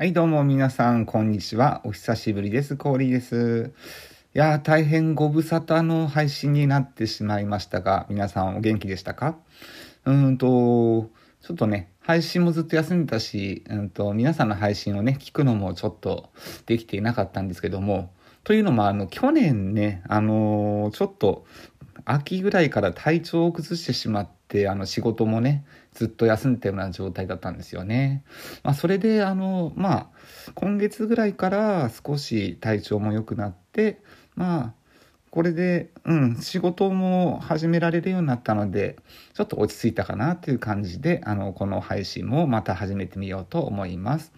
[0.00, 1.82] はい、どうも皆さん、こんにちは。
[1.84, 2.76] お久しぶりです。
[2.76, 3.70] コーリーです。
[4.34, 9.36] いやー、大変ご無沙汰の配信になってしまいましたが、皆さんお元気でしたか？
[10.06, 11.10] うーんと、
[11.42, 16.30] ちょっとね、配信もずっと休んでたし、うんと、皆さんの配信をね、聞くのもちょっと
[16.64, 18.10] できていなかったんですけども、
[18.42, 21.44] というのも、あの、去年ね、あのーちょっと、
[22.06, 28.24] 秋ぐらいから体調を崩してしまって、あの、仕事もね、ずっと休んでたような状態だったんですよね。
[28.62, 30.08] まあ、それで、あの、まあ、
[30.54, 34.00] 今月ぐらいから少し体調も良くなって、
[34.34, 34.74] まあ、
[35.30, 38.96] これで、うん、仕事も始められるようになったので、
[39.34, 44.32] ちょっと落ち着いたかなという感じで、あの、この配信もまた始めてみようと思います。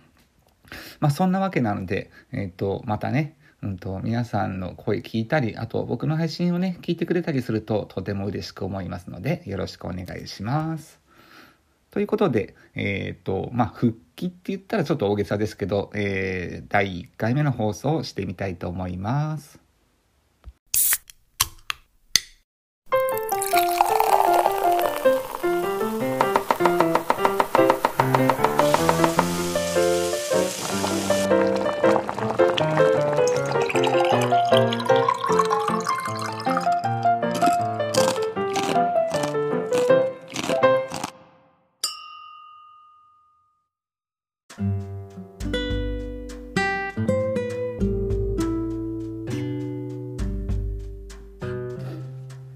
[1.01, 11.02] まあ、そんなわけなので、えっ、と、またね、うんと、皆さんの声聞いたり、あと僕の配信をね、聞いてくれたりするととても嬉しく思いますので、よろしくお願いします。
[11.92, 19.62] ということで、えっ、と、まあ、復帰って言ったらちょっと大げさですけど、えー第1回目の放送をしてみたいと思います。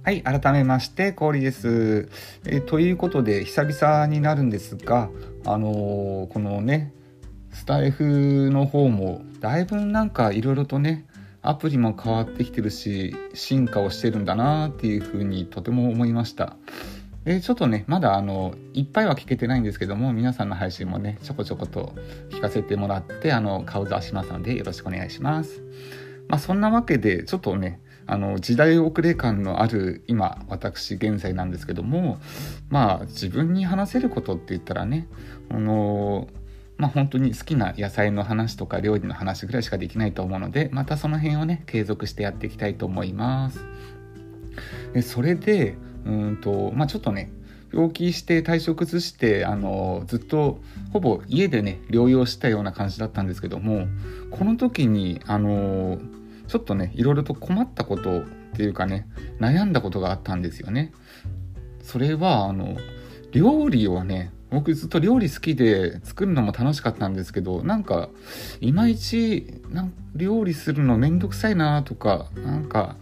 [0.07, 2.09] はい、改めまして、氷です。
[2.47, 5.11] えということで、久々になるんですが、
[5.45, 6.93] あのーこのね、
[7.51, 11.07] スタイフの方も、だいぶなんかいろいろとね、
[11.43, 16.55] アプリも変わってきてるし、進化をしてるんだなっていうふうにとても思いました。
[17.25, 21.97] えちょっとね、まだあの、いっぱいは聞けてないんですけども、皆さんの配信もね、ちょこちょこと
[22.31, 25.65] 聞かせてもらって、あの、顔出しますので、よろしくお願いします。
[26.29, 32.19] まあそんなわけでちょっとねあの時代遅れ感のある今私現在なんですけども
[32.69, 35.09] まあ自分に話せることって言ったらね
[35.51, 36.29] あの
[36.77, 43.65] まあ本当に好きな野菜の話とか料理の話ぐらいしかできないと思うのでまたその辺をね継続してやっていきたいと思います。
[44.93, 47.31] でそれでうんとまあちょっとね
[47.73, 50.61] 病気して体調崩してあのずっと
[50.93, 53.87] ほぼ家でね療養したような感じだったんですけども
[54.31, 55.99] この時にあの
[56.49, 58.25] ちょっとねいろいろと困ったことっ
[58.55, 59.09] ていうかね
[59.41, 60.93] 悩んだことがあったんですよね。
[61.83, 62.77] それはあの
[63.33, 68.09] 料理をね僕ずっと料理好きで作るのも楽しかったんですけどなんか
[68.61, 69.61] いまいち
[70.15, 72.97] 料理するのめんどくさいなとかなんか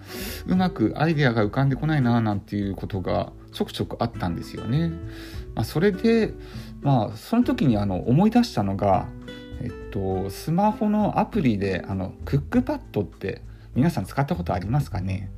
[0.47, 4.91] うまくアイデアが浮かんでこないななんていうことがちょくちょくあったんですよね。
[5.55, 6.35] まあ、それで
[6.81, 9.07] まあその時にあの思い出したのが
[9.63, 13.43] えっとスマホのアプリであのクックパッドって
[13.75, 15.31] 皆さん使ったことありますかね？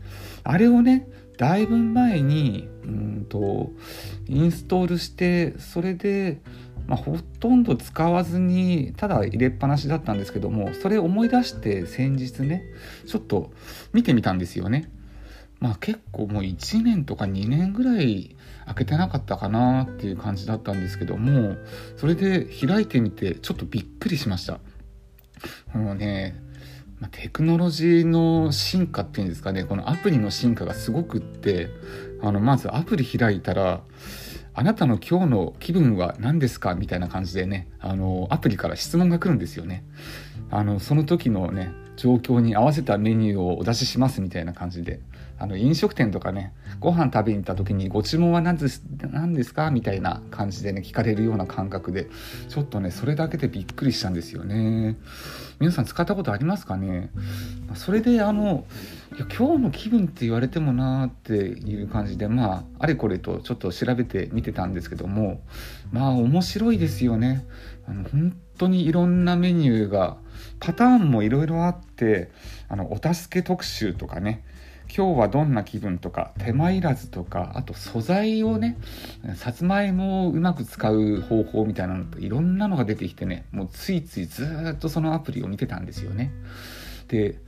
[0.44, 3.71] あれをねだいぶ前にうんと
[4.27, 6.41] インストールしてそれで、
[6.87, 12.62] まあ、ほとんど使わずにただ入れっぱなしだったんですけどもそれ思い出して先日ね
[13.06, 13.53] ちょっと
[13.93, 14.91] 見てみたんですよね。
[15.61, 18.37] まあ結構もう1年とか2年ぐらい
[18.67, 21.56] 開けてなかったかなっていう感じだったんですけども
[21.97, 24.61] それで開いてみてちょっとびっくりしました。
[25.75, 26.34] もうね
[27.00, 31.69] まテクノロジーの進化っていうんですかねこのアプリの進化がすごくって
[32.22, 33.83] あのまずアプリ開いたら
[34.55, 39.84] あなたの今日の気分は何ですかみたいな感じでねあのアプリから質問が来るんですよね。
[40.50, 45.00] あのその時のね状況に合わせたメニューをお出ししますみたいな感じで
[45.38, 52.08] あの飲食店とかねご飯食べに行った時にご注文は何です何ですかみたいな感じでね聞かれるような感覚で
[52.48, 54.97] ちょっとねそれだけでびっくりしたんですよね。
[55.58, 57.10] 皆さん使ったことありますかね？
[57.74, 58.64] それであの
[59.16, 65.41] いや今日の気分って言われてもなーっていう感じでまああれこれとちょっと調べてみてたんですけども
[65.92, 67.44] まあ面白いですよね。
[67.88, 70.16] あの本当にいろんなメニューが
[70.60, 72.30] パターンもいろいろあって
[72.68, 74.42] あのお助け特集とかね
[74.94, 78.78] 今日はどんな気分とか手間いらずとかあと素材をね
[79.34, 86.33] さつまいもをうまく使う方法みたいなのといろんなのが出てきてねもうついついずっとそのアプリを見てたんですよね。
[87.09, 87.38] で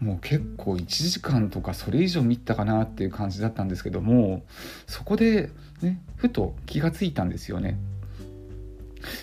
[0.00, 4.44] もう結構1時間とかそれ以上見たかなっていう感じだったんですけども
[4.86, 5.50] そこで
[5.82, 7.78] ねふと気がついたんですよね。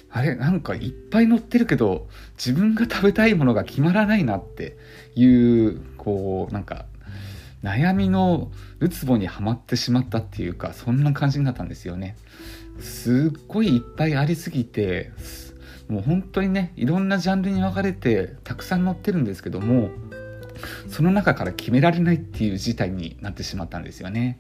[0.10, 4.78] あれなんかいっぱい載ってるけど自分が食べたいものが決まらないなって
[5.16, 6.86] いうこうなんか
[7.64, 12.16] 悩みのるつぼにはまってしまったっていうかそんな感じになったんですよね
[12.80, 15.12] すっごいいっぱいありすぎて
[15.90, 19.90] もう本当にねいろんなジャンルに分かれてたくさん載ってるんですけども
[20.90, 24.40] その中から決められないっていう事態になってしまったんですよね。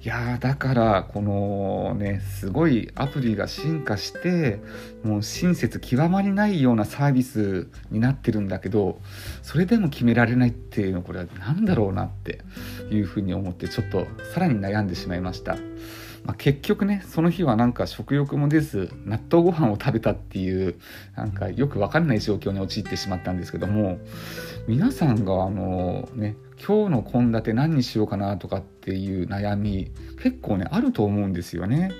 [0.00, 4.60] いやだからこのねすごいアプリが進化して
[5.02, 9.00] もう親切極まりないようなサービスになってるんだけど
[9.42, 12.40] それでも決められないっていうのこれは何だろうなって
[12.92, 15.56] いうふうに思ってちょっとさらに悩んでしまいました。
[16.28, 20.78] まあ、結局ねその日はなんか食欲も出ず納豆ご飯を食べたっていう
[21.16, 23.98] なんかよく分かんない状況に陥ってしまったんですけども
[24.66, 29.90] 皆さんがあのね今日の献立何にしようかなとかっていう悩み
[30.22, 31.92] 結構ねあると思うんですよね。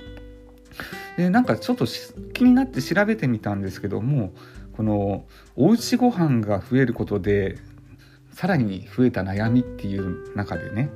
[1.17, 1.87] でなんかちょっと
[2.35, 4.35] 気になって調べてみたんですけども
[4.77, 5.25] この
[5.57, 7.57] おうちご飯が増えることで
[8.33, 10.91] さらに増えた悩みっていう中でね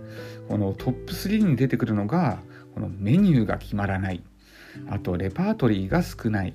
[0.48, 2.38] このトップ3に出てくるのが
[2.74, 4.22] このメニューが決まらない。
[4.88, 6.54] あとレパートリーが少ない。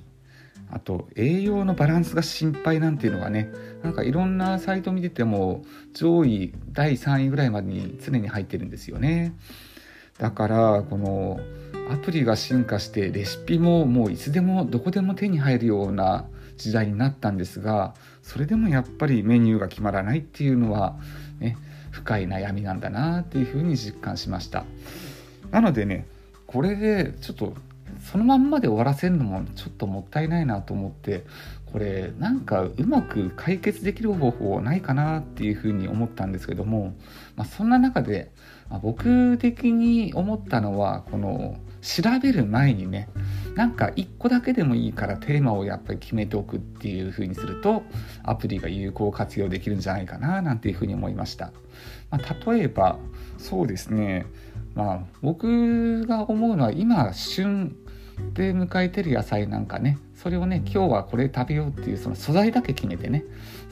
[0.69, 3.50] あと栄養のバランスが心配なんていうのがね
[3.84, 9.34] なんかいろんなサイト見てても上位第3位ぐらいまでに常に入ってるんですよね。
[10.18, 11.40] だからこの
[11.90, 16.25] アプリが進化してレシピももういつでもどこでも手に入るような
[16.58, 17.94] 時代になったんですが
[18.24, 20.98] それでもやっぱりメニューが決まらないっていうのは
[21.40, 21.56] ね
[21.92, 24.66] 深い悩みなんだなっていうふうに実感しました。
[25.52, 26.08] なのでね
[26.46, 27.54] これでちょっと
[28.12, 31.24] そのまんまで終わらせるのもちょっともったいないなと思って
[31.72, 36.94] これなんかうまく解決できる方法ないかなっていうふうに思ったんですけども、
[37.36, 38.32] まあ、そんな中で、
[38.70, 43.10] まあ、僕的に思ったのはこの調べる前にね
[43.56, 47.84] なんか1個だけでもいいからテーマをやっぱり決めておくっていう風にすると
[48.24, 51.52] アプリが有効活用できるんじゃないかななんていうふうに思いました、
[52.10, 52.98] まあ、例えば
[53.38, 54.26] そうですね。
[54.77, 57.75] まあ僕が思うのは今旬
[58.33, 63.25] で迎えてる野菜なんかねそれをね今日はこれ食べようっていうその素材だけ決めてね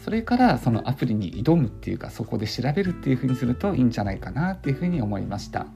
[0.03, 5.67] それからそのアプリに挑むっていうかそこで調べるっていう風にするといいんじゃないかなっていう風に思いました。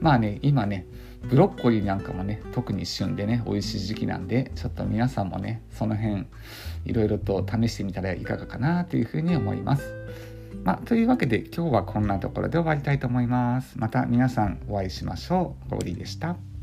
[0.00, 0.86] まあね今ね
[1.28, 6.26] ブロッコリーなんかもね特に旬でね美味しい時期なんでちょっと皆さんもねその辺
[6.86, 9.94] いろいろと試してみたらいかがかなという風に思います。
[10.64, 13.78] まあ、というわけで今日はこんなところで終わりたいと思います。
[13.78, 15.70] また皆さんお会いしましょう。
[15.70, 16.53] ゴーリーでした。